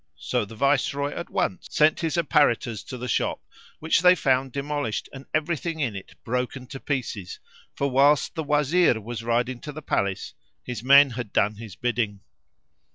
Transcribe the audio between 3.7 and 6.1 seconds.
which they found demolished and everything in